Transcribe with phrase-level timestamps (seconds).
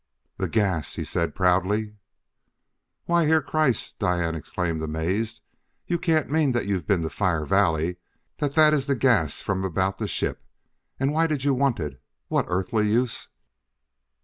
[0.37, 1.93] "The gas!" he said proudly.
[3.05, 5.41] "Why, Herr Kreiss," Diane exclaimed, amazed,
[5.85, 7.97] "you can't mean that you've been to Fire Valley;
[8.39, 10.43] that that is the gas from about the ship!...
[10.99, 12.01] And why did you want it?
[12.29, 13.29] What earthly use...."